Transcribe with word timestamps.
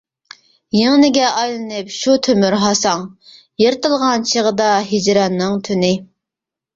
يىڭنىگە 0.75 1.25
ئايلىنىپ 1.41 1.91
شۇ 1.95 2.15
تۆمۈر 2.27 2.55
ھاساڭ، 2.63 3.03
يىرتىلغان 3.63 4.25
چېغىدا 4.31 4.71
ھىجراننىڭ 4.93 5.61
تۈنى! 5.69 5.91